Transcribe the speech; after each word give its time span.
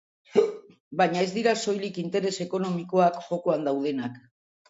Baina 1.01 1.25
ez 1.25 1.33
dira 1.35 1.53
soilik 1.65 1.99
interes 2.05 2.33
ekonomikoak 2.47 3.19
jokoan 3.29 3.67
daudenak. 3.71 4.19